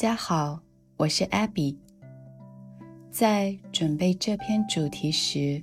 [0.00, 0.58] 大家好，
[0.96, 1.76] 我是 Abby。
[3.10, 5.62] 在准备这篇主题时，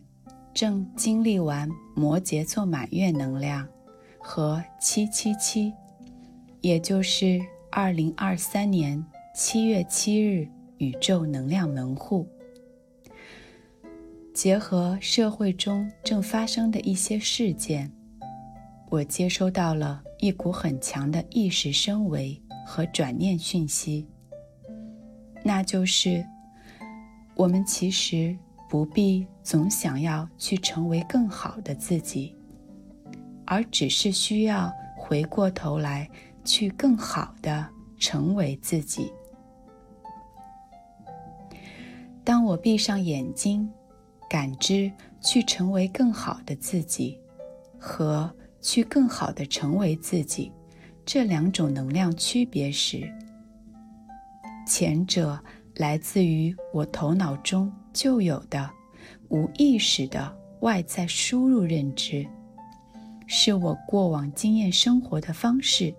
[0.54, 3.68] 正经历完摩羯座满月能量
[4.20, 5.74] 和七七七，
[6.62, 9.04] 也就是二零二三年
[9.34, 10.48] 七月七日
[10.78, 12.28] 宇宙能量门户。
[14.36, 17.92] 结合社会中正发生的一些事件，
[18.92, 22.40] 我接收到了一股很强的意识升维。
[22.70, 24.06] 和转念讯息，
[25.48, 26.28] 那就是
[27.34, 28.38] 我们其实
[28.70, 32.36] 不必总想要去成为更好的自己，
[33.46, 36.10] 而只是需要回过头来
[36.44, 37.66] 去更好的
[37.98, 39.10] 成为自己。
[42.26, 43.72] 当我闭上眼睛，
[44.30, 47.18] 感知去成为更好的自己，
[47.80, 50.52] 和去更好的成为自己。
[51.06, 53.10] 这两种能量区别时，
[54.68, 55.40] 前者
[55.76, 58.70] 来自于我头脑中就有的
[59.30, 62.28] 无意识的外在输入认知，
[63.26, 65.94] 是我过往经验生活的方式，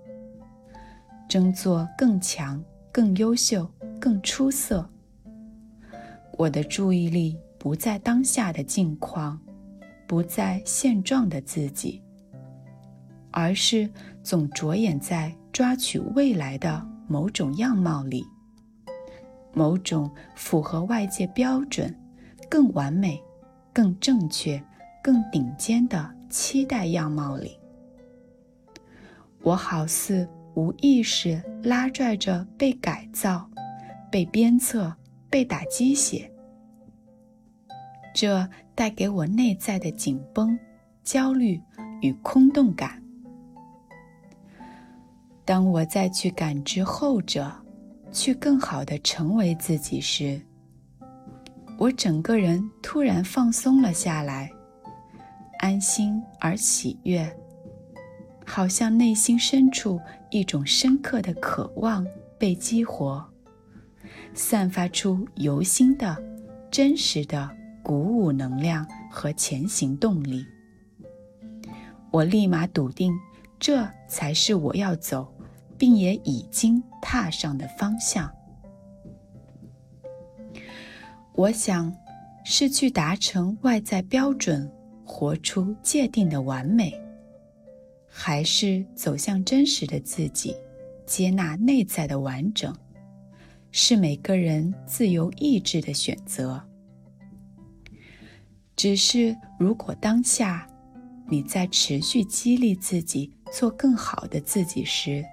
[1.29, 4.89] 争做更强、更优秀、更出色。
[6.37, 9.41] 我的注意力不在当下的境况，
[10.07, 12.03] 不在现状的自己。
[13.31, 13.89] 而是
[14.23, 18.25] 总着眼在抓取未来的某种样貌里，
[19.59, 21.93] 某种符合外界标准、
[22.49, 23.21] 更完美、
[23.73, 24.63] 更正确、
[25.03, 27.59] 更顶尖的期待样貌里。
[29.43, 33.51] 我好似无意识拉拽着被改造、
[34.13, 34.95] 被鞭策、
[35.29, 36.31] 被打鸡血，
[38.15, 40.57] 这带给我内在的紧绷、
[41.03, 41.61] 焦虑
[42.01, 43.03] 与空洞感。
[45.45, 47.51] 当我再去感知后者，
[48.11, 50.41] 去更好的成为自己时，
[51.79, 54.51] 我整个人突然放松了下来，
[55.61, 57.31] 安心而喜悦，
[58.45, 62.07] 好像内心深处一种深刻的渴望
[62.39, 63.25] 被激活，
[64.35, 66.17] 散发出由心的、
[66.71, 67.49] 真实的
[67.83, 70.45] 鼓舞能量和前行动力。
[72.11, 73.13] 我立马笃定，
[73.61, 75.33] 这才是我要走。
[75.79, 78.31] 并也已经踏上的方向，
[81.35, 81.95] 我想
[82.45, 84.69] 是去达成外在标准，
[85.05, 86.93] 活出界定的完美，
[88.09, 90.57] 还是走向真实的自己，
[91.07, 92.77] 接纳内在的完整，
[93.71, 96.61] 是每个人自由意志的选择。
[98.75, 100.65] 只是如果当下
[101.29, 105.25] 你在持续激励自己做更好的自己时，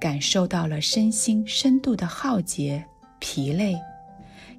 [0.00, 2.82] 感受到了身心深度的浩劫、
[3.18, 3.78] 疲累，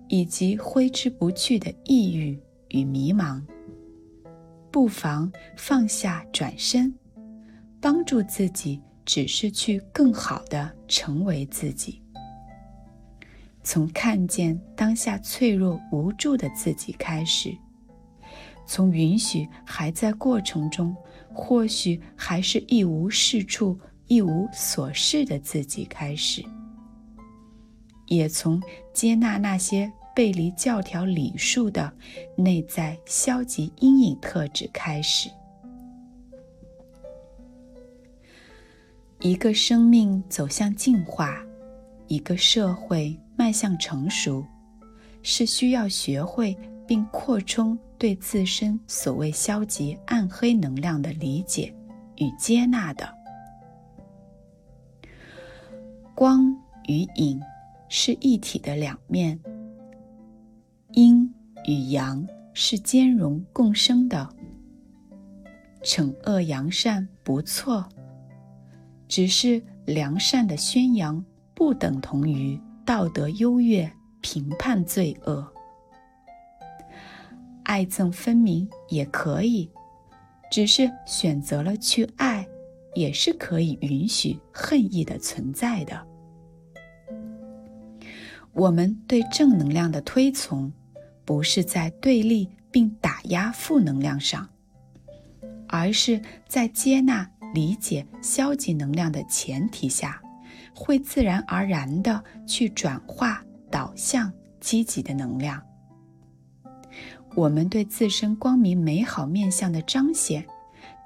[0.08, 3.42] 以及挥之不去的抑郁与迷茫。
[4.70, 6.94] 不妨放下，转身，
[7.82, 12.00] 帮助自己，只是去更好的成为自己。
[13.64, 17.56] 从看见当下脆弱无助的自己开始，
[18.66, 20.96] 从允许还在过程中，
[21.34, 23.78] 或许还是一无是处。
[24.12, 26.44] 一无所事的自己开始，
[28.08, 28.62] 也从
[28.92, 31.90] 接纳那些背离教条礼数的
[32.36, 35.30] 内在消极阴影特质开始。
[39.22, 41.42] 一个生命走向进化，
[42.08, 44.44] 一个社会迈向成熟，
[45.24, 46.54] 是需要学会
[46.86, 51.74] 并扩充对自身所谓消极暗黑能量的理解
[52.18, 53.21] 与接纳的。
[56.22, 56.56] 光
[56.88, 57.42] 与影
[57.90, 59.40] 是一体的两面，
[60.92, 61.28] 阴
[61.66, 62.24] 与阳
[62.54, 64.30] 是兼容共生的。
[65.82, 67.84] 惩恶扬善不错，
[69.08, 71.26] 只是良善的宣扬
[71.56, 73.92] 不等同于道德优越、
[74.22, 75.52] 评判罪恶。
[77.64, 79.68] 爱憎分明也可以，
[80.52, 82.48] 只是选择了去爱，
[82.94, 86.11] 也是可以允许恨意的存在的。
[88.54, 90.72] 我们对正能量的推崇，
[91.26, 94.48] 不是在对立并打压负能量上，
[95.68, 100.22] 而是在接纳、理解消极能量的前提下，
[100.76, 105.62] 会自然而然的去转化导向积极的能量。
[107.36, 110.46] 我们对自身光明美好面相的彰显，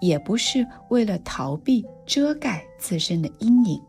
[0.01, 3.79] 也不是为了逃避遮盖自身的阴影。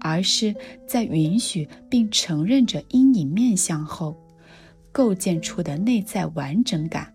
[0.00, 0.54] 而是
[0.86, 4.16] 在允许并承认着阴影面相后，
[4.92, 7.12] 构建出的内在完整感，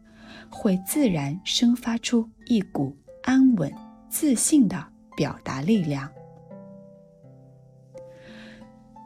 [0.50, 3.72] 会自然生发出一股安稳、
[4.10, 4.86] 自信的
[5.16, 6.10] 表达力量。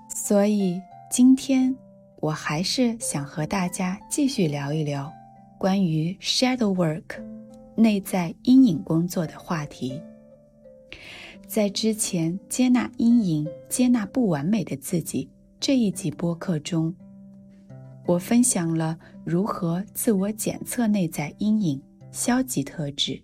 [0.10, 0.82] 所以
[1.12, 1.76] 今天，
[2.20, 5.12] 我还是想和大家继续聊一聊
[5.60, 7.22] 关于 shadow work
[7.76, 10.02] 内在阴影工作的话题。
[11.48, 16.94] 在之前接纳阴影、接纳不完美的自己这一集播客中，
[18.06, 21.82] 我分享了如何自我检测内在阴影、
[22.12, 23.22] 消极特质，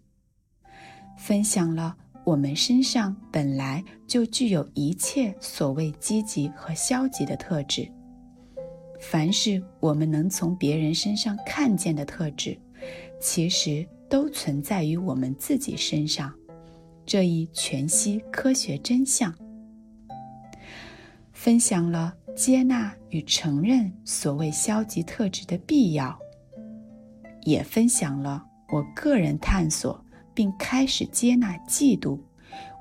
[1.17, 7.91] 分享了我们身上本来就具有一切所谓积极和消极的特质。
[8.99, 12.57] 凡是我们能从别人身上看见的特质，
[13.19, 16.31] 其实都存在于我们自己身上。
[17.11, 19.35] 这一全息科学真相，
[21.33, 26.17] 分享了接纳与承认所谓消极特质的必要，
[27.41, 30.01] 也分享了我个人探索
[30.33, 32.17] 并开始接纳嫉妒，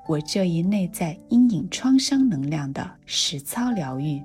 [0.07, 4.23] 我这一内在阴影创伤能量的实操疗愈。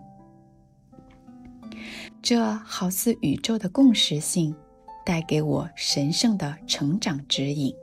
[2.23, 4.55] 这好似宇宙的共识性，
[5.05, 7.75] 带给我神圣的成长指引。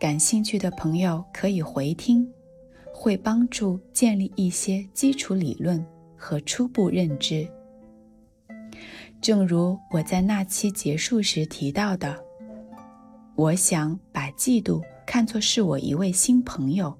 [0.00, 2.26] 感兴趣的朋友可以回听，
[2.90, 5.84] 会帮助建立一些基础理论
[6.16, 7.46] 和初步认知。
[9.20, 12.18] 正如我在那期结束时提到的，
[13.34, 16.96] 我想把嫉妒看作是我一位新朋友，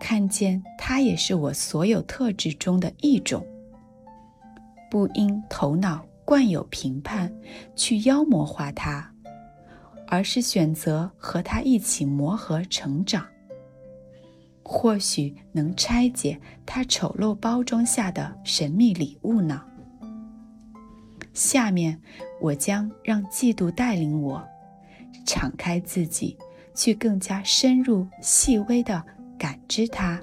[0.00, 3.46] 看见他也是我所有特质中的一种，
[4.90, 7.32] 不因头脑惯有评判
[7.76, 9.12] 去妖魔化他。
[10.08, 13.26] 而是选择和他一起磨合成长，
[14.62, 19.62] 或许能拆解他丑陋包装下的神秘礼物呢。
[21.34, 22.00] 下面，
[22.40, 24.42] 我将让嫉妒带领我，
[25.26, 26.38] 敞开自己，
[26.74, 29.04] 去更加深入、细微的
[29.38, 30.20] 感知它，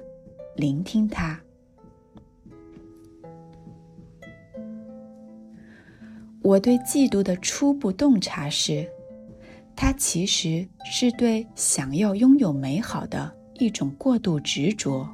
[0.56, 1.38] 聆听它。
[6.42, 8.90] 我对嫉妒的初步洞察是。
[9.76, 15.08] 它其实是对想要拥有美好的一种过度执着。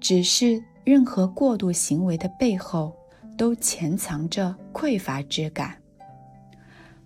[0.00, 2.94] 只是任何过度行为的背后，
[3.36, 5.76] 都潜藏着匮乏之感。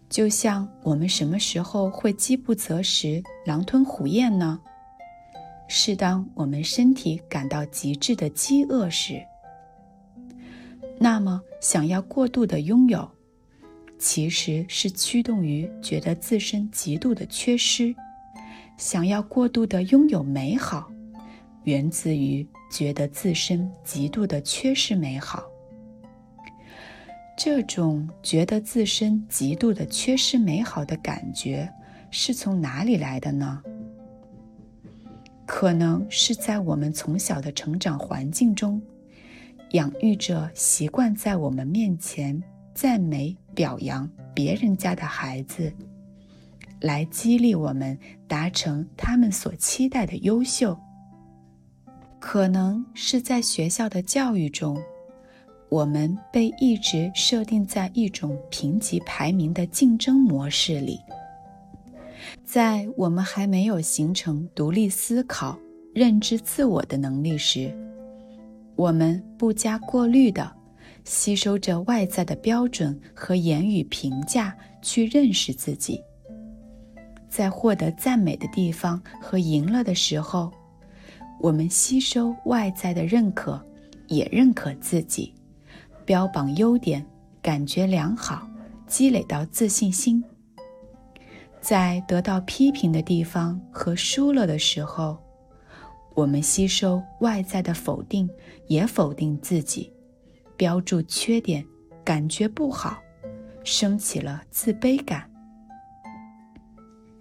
[0.09, 4.61] 就像我们什么时候会饥不择食、狼吞虎咽呢？
[5.69, 9.23] 是当我们身体感到极致的饥饿时。
[10.99, 13.09] 那么，想要过度的拥有。
[14.01, 17.95] 其实是驱动于觉得自身极度的缺失，
[18.79, 20.91] 想要过度的拥有美好，
[21.65, 25.45] 源自于觉得自身极度的缺失美好。
[27.37, 31.71] 这种觉得自身极度的缺失美好的感觉
[32.11, 33.63] 是从哪里来的呢？
[35.45, 38.81] 可能是在我们从小的成长环境中，
[39.73, 42.43] 养育着习惯在我们面前。
[42.73, 45.73] 赞美、表扬别人家的孩子，
[46.81, 50.79] 来激励我们达成他们所期待的优秀。
[52.19, 54.77] 可能是在学校的教育中，
[55.69, 61.01] 我们被一直设定在一种评级排名的竞争模式里。
[62.45, 65.59] 在我们还没有形成独立思考、
[65.95, 67.75] 认知自我的能力时，
[68.77, 70.60] 我们不加过滤的。
[71.05, 76.01] 吸收着外在的标准和言语评价去认识自己，
[77.29, 80.51] 在获得赞美的地方和赢了的时候，
[81.41, 83.61] 我们吸收外在的认可，
[84.09, 85.35] 也认可自己，
[86.05, 87.05] 标榜优点，
[87.41, 88.49] 感觉良好，
[88.87, 90.23] 积累到自信心。
[91.61, 95.19] 在得到批评的地方和输了的时候，
[96.15, 98.29] 我们吸收外在的否定，
[98.67, 99.93] 也否定自己。
[100.61, 101.65] 标注缺点，
[102.05, 102.99] 感觉不好，
[103.65, 105.27] 升起了自卑感。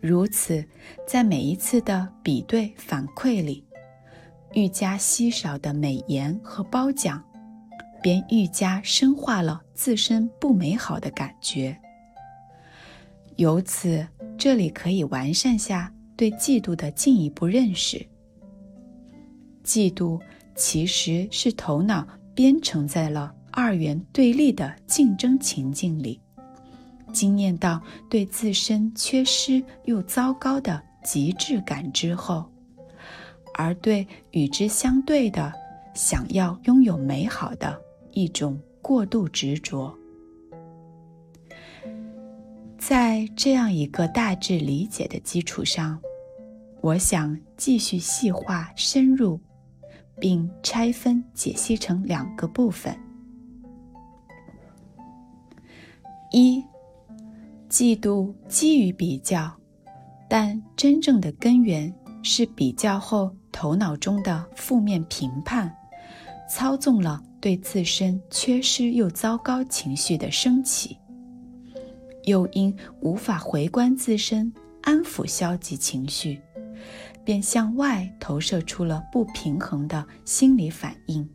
[0.01, 0.61] 如此，
[1.07, 3.63] 在每一次的比对反馈里，
[4.55, 7.23] 愈加稀少的美言和褒奖，
[8.03, 11.79] 便愈加深化了自身不美好的感觉。
[13.37, 14.05] 由此，
[14.37, 18.05] 这里可以完善下对嫉妒的进一步认识。
[19.63, 20.19] 嫉妒
[20.57, 22.05] 其实是头脑。
[22.39, 26.21] 编程在了二元对立的竞争情境里，
[27.11, 32.49] 经验到对自身缺失又糟糕的极致感之后，
[33.55, 35.51] 而对与之相对的
[35.93, 37.77] 想要拥有美好的
[38.13, 39.93] 一种过度执着。
[42.77, 45.99] 在这样一个大致理解的基础上，
[46.79, 49.41] 我想继续细化深入，
[50.19, 52.95] 并拆分解析成两个部分：
[56.31, 56.63] 一、
[57.69, 59.51] 嫉妒基于比较，
[60.29, 65.73] 但真正的根源是比较后头脑中的负面评判，
[66.49, 70.97] 操纵了对自身缺失又糟糕情绪的升起。
[72.25, 76.39] 又因无法回观自身，安抚消极情绪，
[77.23, 81.29] 便向外投射出了不平衡的心理反应，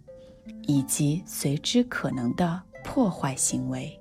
[0.62, 3.98] 以及随之可能的破坏行为。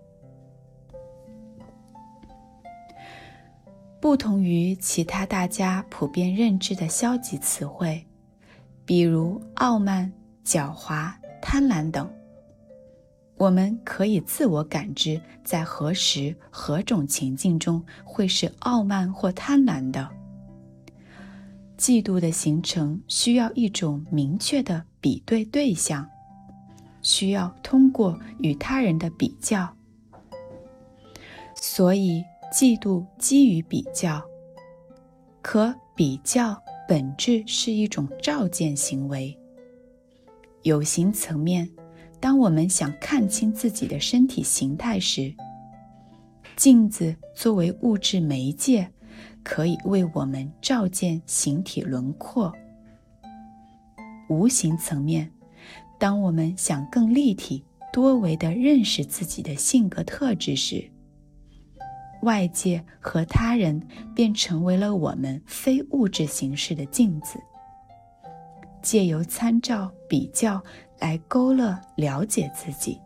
[4.02, 8.06] 不同于其他大家普遍认知的消极词汇，
[8.86, 10.12] 比如傲慢、
[10.44, 12.12] 狡猾、贪婪等。
[13.38, 20.10] 我们可以自我感知，在何时何种情境中会是傲慢或贪婪的。
[21.78, 26.08] 嫉妒的形成需要一种明确的比对对象，
[27.02, 29.76] 需要通过与他人的比较，
[31.56, 34.24] 所以嫉妒基于比较。
[35.42, 39.38] 可比较本质是一种照见行为，
[40.62, 41.70] 有形层面。
[42.22, 45.36] 当我们想看清自己的身体形态时，
[46.56, 48.90] 镜子作为物质媒介，
[49.44, 52.52] 可以为我们照见形体轮廓。
[54.30, 55.30] 无形层面，
[56.00, 60.90] 当我们想更立体、多维地认识自己的性格特质时，
[62.24, 63.86] 外界和他人
[64.16, 67.38] 便成为了我们非物质形式的镜子。
[68.82, 70.62] 借由参照、比较
[71.00, 73.00] 来勾勒、了解自己。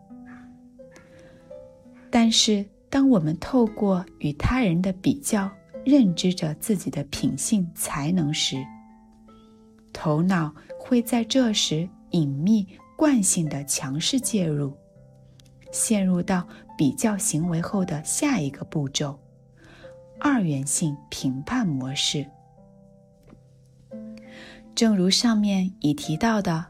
[2.09, 5.51] 但是，当我们透过与他人的比较，
[5.87, 8.57] 认知着自己的品性、才能时，
[9.93, 12.67] 头脑会在这时隐秘、
[12.97, 14.73] 惯性的强势介入，
[15.71, 16.45] 陷入到
[16.77, 19.17] 比较行为后的下一个步骤——
[20.19, 22.27] 二元性评判模式。
[24.75, 26.65] 正如上面已提到的，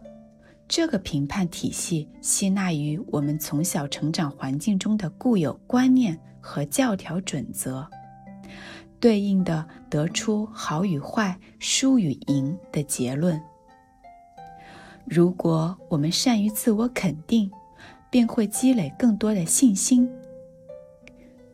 [0.67, 7.89] 这个评判体系吸纳于我们从小成长环境中的固有观念和教条准则，
[8.99, 13.41] 对应的得出好与坏、输与赢的结论。
[15.05, 17.49] 如果我们善于自我肯定，
[18.09, 20.07] 便会积累更多的信心；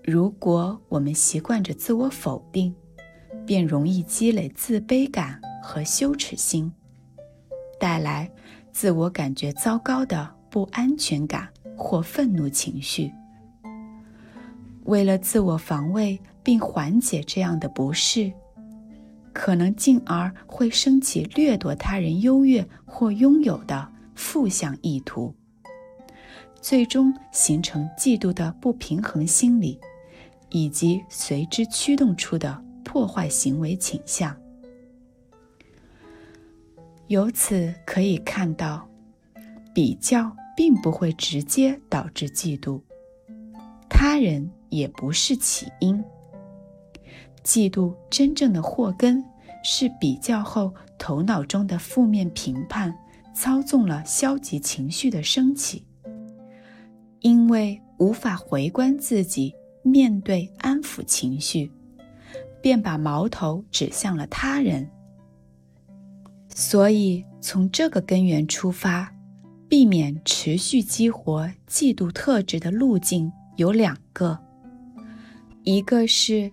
[0.03, 2.73] 如果我们习惯着自我否定，
[3.45, 5.39] 便容易积累自卑感。
[5.65, 6.69] 和羞耻心，
[7.79, 8.29] 带来
[8.73, 11.47] 自我感觉糟糕的不安全感
[11.77, 13.09] 或愤怒情绪。
[14.83, 18.31] 为了自我防卫并缓解这样的不适，
[19.31, 25.33] 可能进而会升起掠夺他人优越或拥有的负向意图，
[26.61, 29.79] 最终形成嫉妒的不平衡心理，
[30.49, 34.35] 以及随之驱动出的破坏行为倾向。
[37.07, 38.87] 由此可以看到，
[39.73, 42.81] 比较并不会直接导致嫉妒，
[43.89, 46.03] 他人也不是起因。
[47.43, 49.23] 嫉妒真正的祸根
[49.63, 52.93] 是比较后头脑中的负面评判
[53.35, 55.85] 操纵了消极情绪的升起，
[57.19, 61.71] 因为无法回观自己，面对安抚情绪，
[62.61, 64.89] 便把矛头指向了他人。
[66.55, 69.11] 所以，从这个根源出发，
[69.67, 74.37] 避免持续激活嫉妒特质的路径有两个：
[75.63, 76.51] 一个是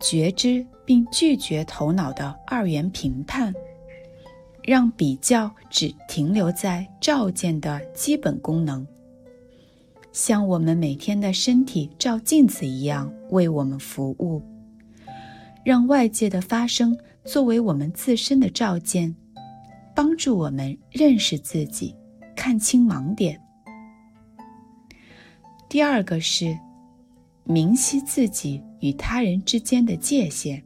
[0.00, 3.52] 觉知并拒绝头脑的二元评判，
[4.62, 8.86] 让比较只停留在照见的基本功能，
[10.12, 14.42] 像我们每天的身体照镜子一样为我们服务，
[15.64, 19.14] 让外界的发生作为我们自身的照见。
[19.94, 21.92] 帮助我们认识自己，
[22.36, 23.40] 看清盲点。
[25.68, 26.56] 第二个是
[27.50, 30.62] 明晰自己与他人之间的界限。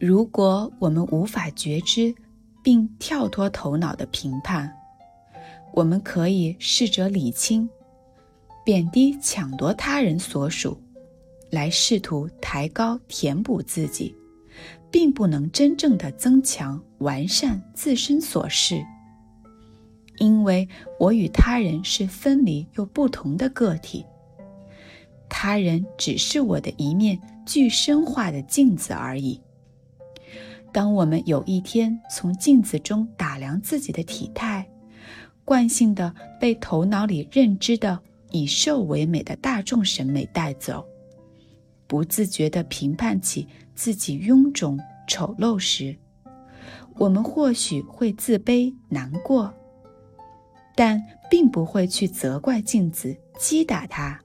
[0.00, 2.12] 如果我们无法觉知
[2.60, 4.68] 并跳脱头脑的评判，
[5.72, 7.70] 我们可以试着理清、
[8.64, 10.76] 贬低、抢夺他人所属，
[11.50, 14.12] 来试图抬高、填补自己，
[14.90, 18.84] 并不能真正的增强完善自身所是，
[20.18, 20.68] 因为
[20.98, 24.04] 我与他人是分离又不同的个体。
[25.30, 29.40] 他人只是我的一面具身化的镜子而已。
[30.72, 34.68] 当我们有一天从镜子中打量自己的体态，
[35.44, 37.98] 惯性的被头脑里认知的
[38.30, 40.84] 以瘦为美的大众审美带走，
[41.86, 45.96] 不自觉地评判起自己臃肿丑陋时，
[46.96, 49.52] 我们或许会自卑难过，
[50.76, 54.20] 但并不会去责怪镜子、击打它，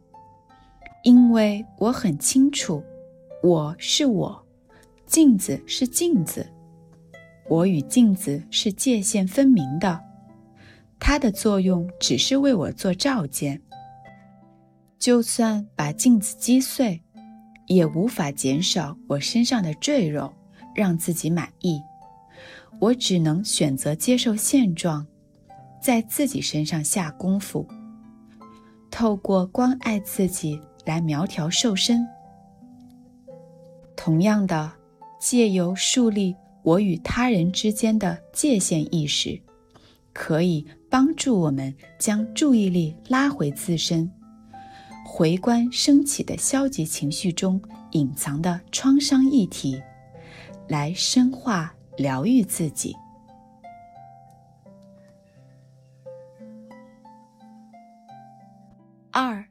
[1.06, 2.84] 因为我很清楚，
[3.44, 4.44] 我是我，
[5.06, 6.52] 镜子是镜子，
[7.48, 10.02] 我与镜子是界限分明的。
[11.00, 13.62] 它的作用只是为我做照见，
[14.98, 17.00] 就算把镜子击碎，
[17.68, 20.34] 也无法减少我身上的赘肉，
[20.74, 21.80] 让自己满意。
[22.80, 25.06] 我只能选择接受现状，
[25.80, 27.68] 在自己身上下功夫，
[28.90, 32.08] 透过关爱自己来苗条瘦身。
[33.96, 34.72] 同样的，
[35.20, 39.42] 借由树立我与他人之间的界限意识，
[40.14, 40.66] 可以。
[40.88, 44.10] 帮助我们将注意力拉回自身，
[45.06, 49.84] 回观升起的消极情绪中隐藏的创伤议题，
[50.70, 52.96] 来深化疗愈自己。
[59.12, 59.46] 二，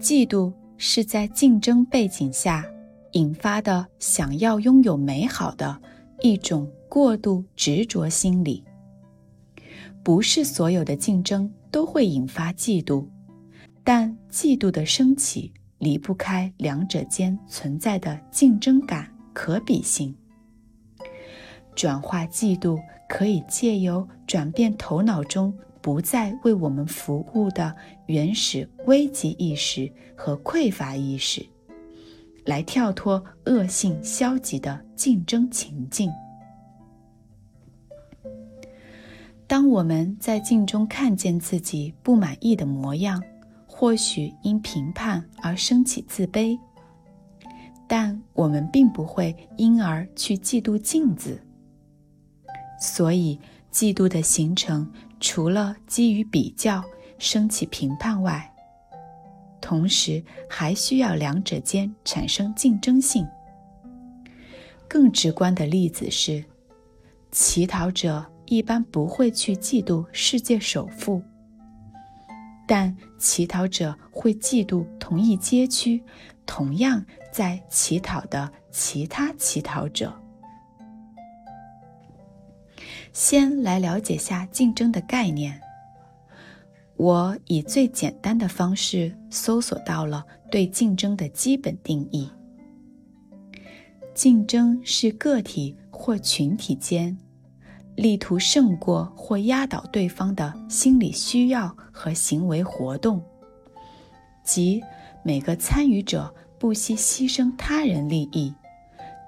[0.00, 2.64] 嫉妒是在竞争背景下
[3.12, 5.80] 引发的想要拥有美好的
[6.20, 8.62] 一种过度执着心理。
[10.02, 13.06] 不是所有的竞争都会引发嫉妒，
[13.82, 20.14] 但嫉妒的升起离不开两者间存在的竞争感、可比性。
[21.74, 22.78] 转化嫉妒
[23.08, 25.52] 可以借由转变头脑中
[25.84, 31.44] 不再为我们服务的原始危机意识和匮乏意识，
[32.46, 36.10] 来跳脱恶性消极的竞争情境。
[39.46, 43.22] 当我们在镜中看见自己不满意的模样，
[43.66, 46.58] 或许因评判而升起自卑，
[47.86, 51.38] 但我们并不会因而去嫉妒镜子。
[52.80, 53.38] 所以，
[53.70, 54.90] 嫉妒的形成
[55.24, 56.84] 除了基于比较
[57.16, 58.52] 升起评判外，
[59.58, 63.26] 同时还需要两者间产生竞争性。
[64.86, 66.44] 更直观的例子是，
[67.32, 68.30] 乞讨者。
[68.46, 71.22] 一般不会去嫉妒世界首富，
[72.68, 76.04] 但乞讨者会嫉妒同一街区
[76.44, 80.14] 同样在乞讨的其他乞讨者。
[83.14, 85.58] 先来了解下竞争的概念。
[86.96, 92.28] 我以最简单的方式搜索到了对竞争的基本定义：
[94.14, 97.16] 竞争是个体或群体间。
[97.96, 103.22] 力图胜过或压倒对方的心理需要和行为活动，
[104.44, 104.82] 即
[105.22, 108.52] 每个参与者不惜牺牲他人利益，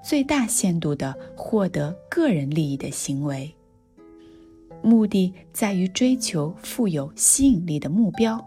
[0.03, 3.55] 最大限度地获得个人利益的行为。
[4.87, 8.43] 目的在于追求富有吸引力的目标。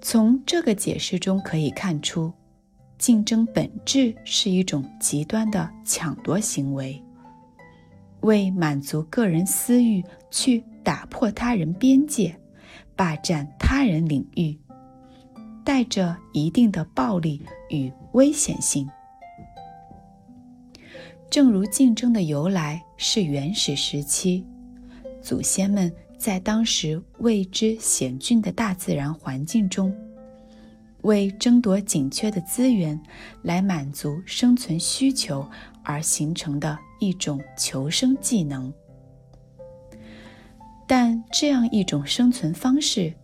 [0.00, 2.32] 从这个解释中可以看出，
[2.96, 7.02] 竞争本质是一种极端的抢夺行为。
[8.20, 12.38] 为满足个人私欲，去打破他人边界，
[12.96, 14.58] 霸占他人领域，
[15.64, 18.88] 带着一定的暴力与危险性。
[21.30, 24.44] 正如竞争的由来是原始时期，
[25.22, 29.94] 祖先们在当时未知险峻的大自然环境中，
[31.02, 32.98] 为争夺紧缺的资源，
[33.42, 35.48] 来满足生存需求
[35.82, 36.78] 而形成的。
[37.00, 38.74] 一种求生技能，
[40.84, 43.14] 但这样一种生存方式，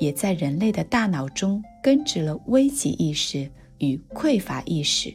[0.00, 5.14] 也在人类的大脑中根植了危机意识与匮乏意识。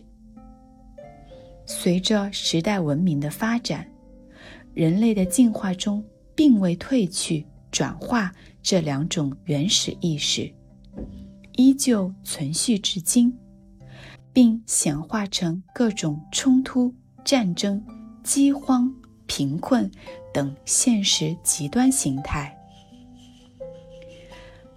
[1.67, 3.87] 随着时代文明的发展，
[4.73, 6.03] 人类的进化中
[6.33, 8.31] 并未褪去、转化
[8.63, 10.51] 这两种原始意识，
[11.57, 13.31] 依旧存续至今，
[14.33, 16.91] 并显化成各种冲突、
[17.23, 17.79] 战争。
[18.23, 18.93] 饥荒、
[19.25, 19.89] 贫困
[20.33, 22.53] 等现实极端形态。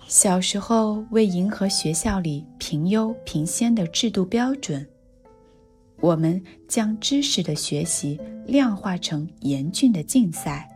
[0.06, 4.88] 小时候为迎合学校里评优评先的制度标准，
[6.00, 10.66] 我们将知识的学习量化成严峻的竞赛。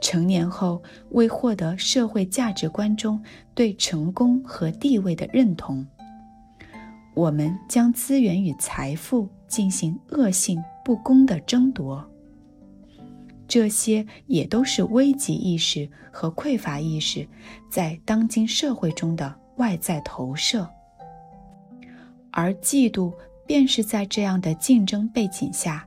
[0.00, 3.20] 成年后，为获得社会价值观中
[3.54, 5.86] 对成功和地位的认同，
[7.14, 12.08] 我们将资源与财富进行恶性不公的争夺。
[13.48, 17.26] 这些也都是危机意识和匮乏意识
[17.70, 20.68] 在当今社会中的外在投射，
[22.30, 23.12] 而嫉妒
[23.48, 25.84] 便是在这样的竞争背景下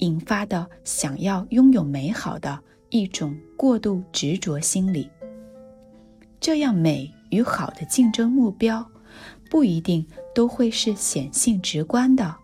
[0.00, 2.60] 引发的想要拥有美好的。
[2.90, 5.10] 一种过度执着心理，
[6.38, 8.88] 这样美与好的竞争目标，
[9.50, 12.36] 不一定都会是显性直观的，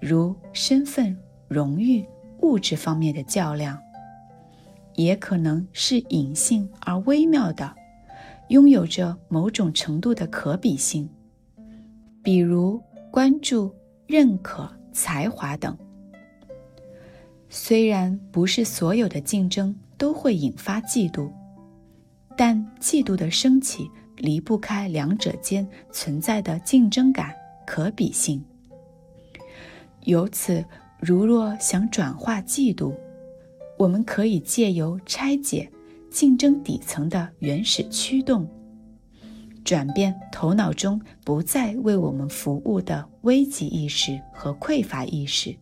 [0.00, 1.14] 如身份、
[1.48, 2.02] 荣誉、
[2.40, 3.78] 物质方面的较量，
[4.94, 7.74] 也可能是隐性而微妙的，
[8.48, 11.06] 拥有着某种程度的可比性，
[12.22, 12.82] 比如
[13.18, 13.74] 关注、
[14.06, 15.76] 认可、才华等。
[17.48, 21.28] 虽然不是所有的竞争都会引发嫉妒，
[22.36, 27.34] 但嫉妒的升起离不开两者间存在的竞争感、
[27.66, 28.40] 可比性。
[30.04, 30.64] 由此，
[31.00, 32.94] 如若想转化嫉妒，
[33.76, 35.68] 我们可以借由拆解
[36.08, 38.48] 竞争底层的原始驱动，
[39.68, 45.54] 转变头脑中不再为我们服务的危机意识和匮乏意识。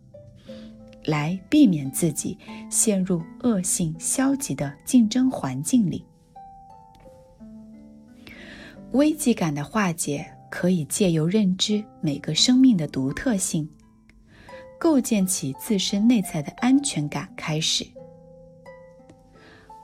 [1.06, 2.38] 来避免自己
[2.70, 6.04] 陷入恶性消极的竞争环境里。
[8.92, 13.68] 危机感的化解可以借由认知每个生命的独特性，
[14.78, 17.84] 构建起自身内在的安全感开始。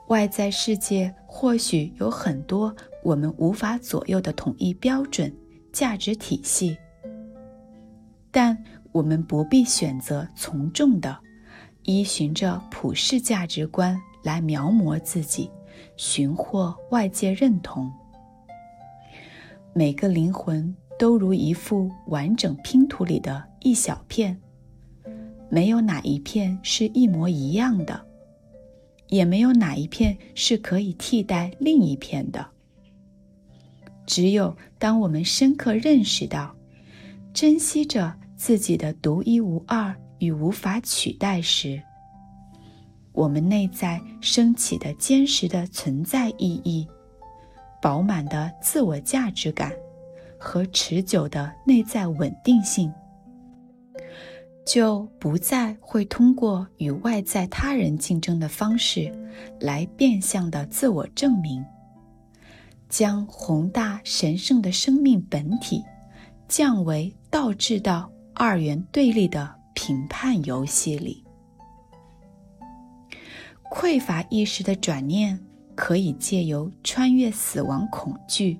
[0.07, 5.35] 外在世界或许有很多我们无法左右的统一标准、
[5.71, 6.77] 价值体系，
[8.31, 8.55] 但。
[8.93, 11.17] 我们不必选择从众的，
[11.81, 15.49] 依循着普世价值观来描摹自己，
[15.97, 17.91] 寻获外界认同。
[19.73, 24.39] 每个灵魂都如一副完整拼图里的一小片，
[25.49, 28.05] 没有哪一片是一模一样的，
[29.13, 32.45] 也没有哪一片是可以替代另一片的。
[34.07, 36.55] 只有当我们深刻认识到，
[37.33, 38.15] 珍惜着。
[38.35, 41.81] 自己的独一无二与无法取代时，
[43.13, 46.85] 我们内在升起的坚实的存在意义、
[47.81, 49.71] 饱满的自我价值感
[50.37, 52.91] 和持久的内在稳定性，
[54.65, 59.11] 就不再会通过与外在他人竞争的方式
[59.59, 61.63] 来变相的自我证明，
[62.89, 65.83] 将宏大神圣的生命本体
[66.47, 68.09] 降为倒置到。
[68.35, 71.23] 二元对立的评判游戏里，
[73.69, 75.39] 匮乏意识的转念
[75.75, 78.59] 可以借由穿越死亡恐惧，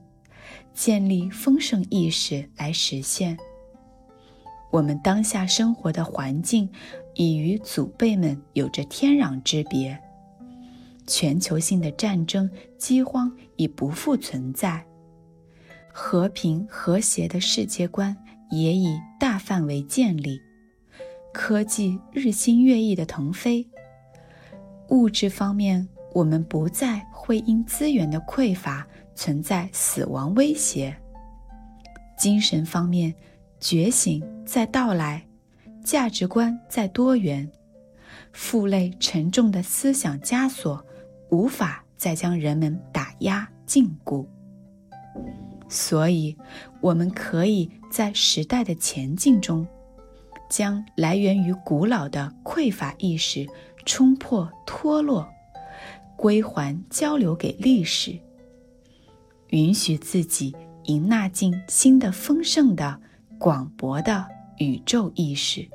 [0.76, 3.36] 建立丰盛意识来实现。
[4.74, 6.68] 我们当下生活的环境
[7.14, 9.96] 已与祖辈们有着天壤之别，
[11.06, 14.84] 全球性的战争、饥荒已不复存在，
[15.94, 18.18] 和平和谐的世界观。
[18.50, 20.40] 也已大范围建立，
[21.34, 23.68] 科技日新月异的腾飞。
[24.90, 30.96] 物质方面，我们不再会因资源的匮乏存在死亡威胁。
[32.16, 33.12] 精神方面，
[33.64, 35.26] 觉醒在到来，
[35.86, 37.50] 价值观在多元，
[38.34, 40.86] 负累沉重的思想枷锁
[41.30, 44.26] 无法再将人们打压禁锢。
[45.70, 46.36] 所以，
[46.82, 49.66] 我们可以在时代的前进中，
[50.50, 53.48] 将来源于古老的匮乏意识
[53.86, 55.26] 冲破脱落，
[56.18, 58.20] 归还交流给历史，
[59.52, 63.00] 允许自己迎纳进新的丰盛的
[63.44, 64.26] 广博的
[64.58, 65.68] 宇宙意识，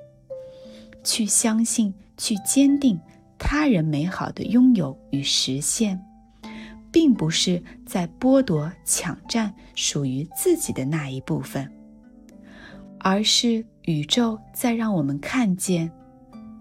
[1.04, 2.98] 去相信，去坚定
[3.38, 6.02] 他人美好的拥有与实现。
[6.90, 11.70] 并不是在剥夺、抢占属于自己的那一部分，
[13.00, 15.92] 而是宇宙在让我们看见，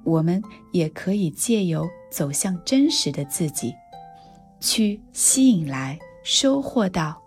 [0.04, 0.44] 我们
[0.74, 3.74] 也可以借由走向真实的自己，
[4.60, 7.18] 去吸引来、收获到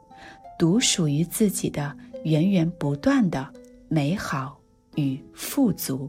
[0.59, 3.51] 独属于自己的源源不断的
[3.93, 4.57] 美好
[4.95, 6.09] 与富足。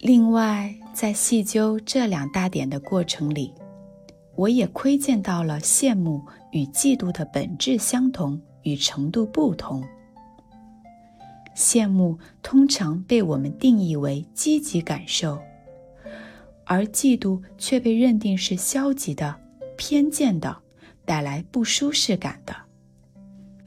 [0.00, 3.54] 另外，在细究这两大点的过程里，
[4.34, 9.84] 我也窥见到了羡慕与嫉妒的本质相同与程度不同。
[11.54, 15.38] 羡慕通常被我们定义为积极感受，
[16.64, 19.36] 而嫉妒却被认定是消极的、
[19.76, 20.56] 偏见的，
[21.06, 22.54] 带来不舒适感的。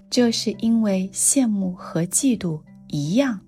[0.09, 3.39] 这是因为羡慕和嫉妒一样，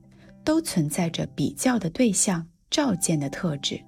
[0.43, 3.79] 都存在着比较的对象、照见的特质。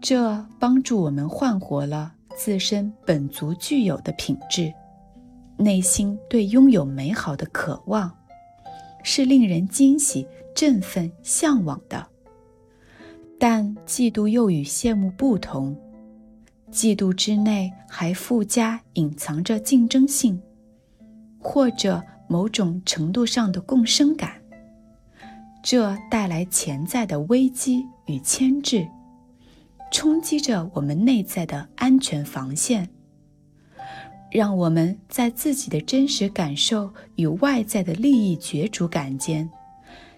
[0.00, 4.72] 这帮助我们焕活了自身本足具有的品质，
[5.56, 8.14] 内心对拥有美好的渴望，
[9.02, 12.06] 是令人惊喜、振奋、向往的。
[13.38, 15.74] 但嫉妒又与羡慕不同，
[16.74, 20.42] 嫉妒之内还附加隐藏着竞争性，
[21.38, 24.32] 或者某种程度上的共生感，
[25.62, 28.84] 这带来潜在的危机与牵制。
[29.92, 32.88] 冲击着我们内在的安全防线，
[34.32, 39.48] 让我们在自己的真实感受与外在的利益角逐感间，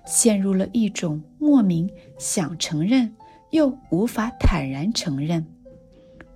[0.07, 1.87] 陷入了一种莫名
[2.19, 3.15] 想承认
[3.51, 5.47] 又无法坦然承认，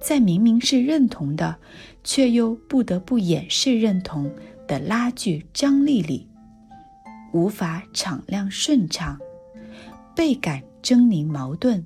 [0.00, 1.56] 在明明是认同的，
[2.02, 4.32] 却又不得不掩饰认同
[4.66, 6.26] 的拉锯张力里，
[7.32, 9.18] 无法敞亮顺畅，
[10.16, 11.84] 倍感狰狞矛盾。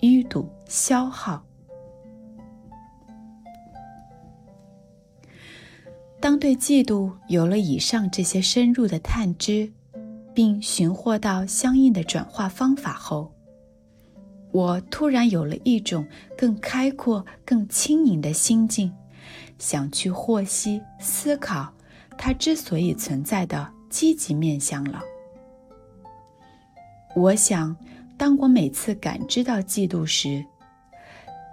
[0.00, 1.44] 淤堵、消耗。
[6.20, 9.72] 当对嫉妒有了以上这些深入的探知，
[10.34, 13.32] 并寻获到相应的转化方法后，
[14.52, 18.92] 我突然有了一种更开阔、更轻盈的心境，
[19.58, 21.72] 想去获悉、思考
[22.16, 25.02] 它之所以存在的积极面向了。
[27.16, 27.76] 我想。
[28.18, 30.44] 当我每次感知到嫉妒时，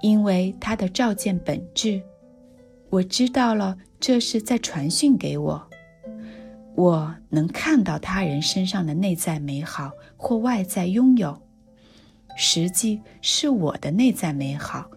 [0.01, 1.99] 因为它的照见本质，
[2.91, 5.67] 我知道了这是在传讯给我。
[6.75, 11.41] 我能看到他人身上的内在美好或外在拥有，
[12.41, 14.89] 实际是我的内在美好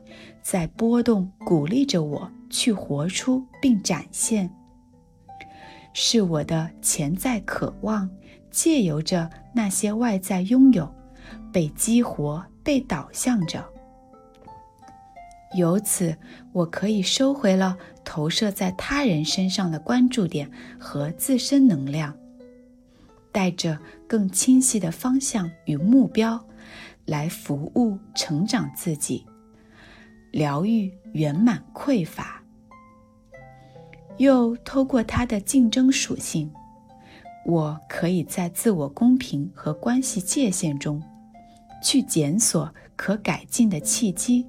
[0.42, 4.48] 在波动，鼓励着我去活出并展现。
[5.92, 8.08] 是我的潜在渴望，
[8.48, 10.88] 借由着那些外在拥有。
[11.52, 13.64] 被激活，被导向着。
[15.56, 16.16] 由此，
[16.52, 22.16] 我可以收回了投射在他人身上的关注点和自身能量，
[23.32, 26.42] 带着更清晰的方向与目标，
[27.12, 29.26] 来服务成长自己，
[30.30, 32.42] 疗愈圆满匮乏。
[34.16, 36.50] 又透过它的竞争属性，
[37.44, 41.02] 我可以在自我公平和关系界限中。
[41.84, 44.46] 去检索可改进的契机，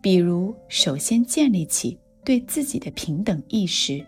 [0.00, 4.06] 比如首先建立起对自己的平等意识，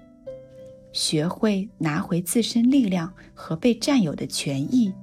[0.92, 4.94] 学会拿回自身力量和被占有的权益，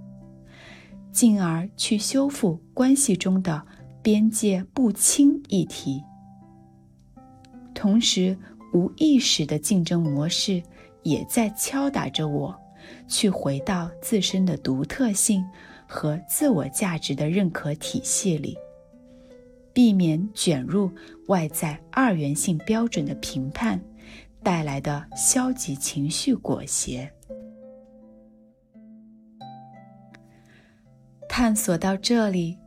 [1.15, 3.65] 进而去修复关系中的
[4.03, 6.03] 边界不清议题。
[7.73, 8.37] 同时，
[8.73, 10.61] 无意识的竞争模式
[11.03, 12.53] 也在敲打着我，
[13.07, 15.43] 去回到自身的独特性。
[15.87, 18.57] 和自我价值的认可体系里，
[19.71, 20.89] 避免卷入
[21.27, 23.79] 外在二元性标准的评判
[24.41, 27.07] 带来的消极情绪裹挟。
[31.37, 32.57] 探索到这里，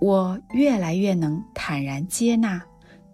[0.00, 2.62] 我越来越能坦然接纳，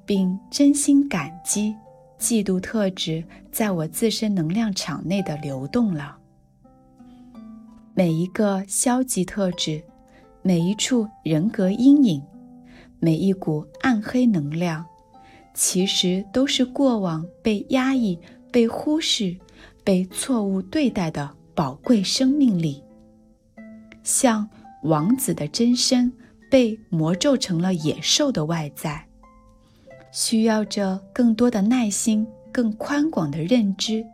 [0.04, 1.74] 并真心感激
[2.18, 6.18] 嫉妒特质在我自身能量场内的流动了。
[7.94, 9.82] 每一个消极特质，
[10.42, 12.22] 每一处人格阴影，
[12.98, 14.84] 每一股暗黑能量，
[15.54, 18.18] 其实都是过往被压抑、
[18.52, 19.34] 被忽视、
[19.82, 22.84] 被错误对待的宝贵生命力。
[24.02, 24.46] 像
[24.82, 26.12] 王子的真身
[26.50, 29.06] 被魔咒成了野兽的外在，
[30.12, 34.04] 需要着更多的耐心、更宽广的认知、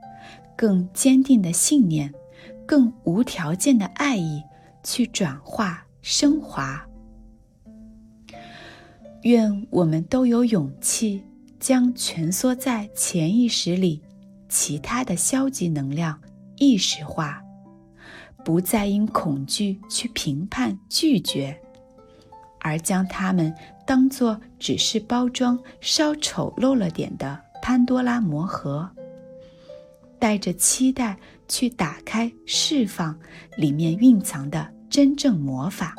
[0.56, 2.12] 更坚定的信念。
[2.66, 4.42] 更无条件的爱意
[4.82, 6.84] 去转化升华。
[9.22, 11.22] 愿我们都有勇气
[11.60, 14.02] 将蜷缩在潜意识里
[14.48, 16.20] 其他的消极能量
[16.56, 17.40] 意识化，
[18.46, 21.60] 不再因恐惧去评判拒绝，
[22.60, 23.52] 而将它们
[23.84, 28.88] 当作只是包装稍丑陋了点的潘多拉魔盒。
[30.20, 33.18] 带着期待去打开、释放
[33.56, 35.92] 里面蕴藏的真正魔法。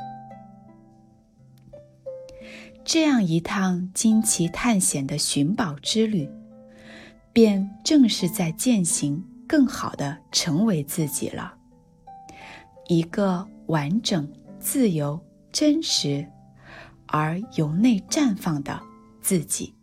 [2.86, 6.30] 这样一趟惊奇探险的寻宝之旅，
[7.34, 11.57] 便正是在践行更好的成为自己了，
[12.88, 14.28] 一个完整、
[14.60, 15.20] 自由、
[15.52, 16.26] 真实
[17.06, 18.80] 而由内绽放的
[19.22, 19.77] 自己。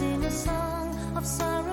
[0.00, 1.69] Sing a song of sorrow